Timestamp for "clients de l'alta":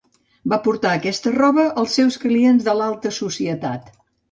2.25-3.15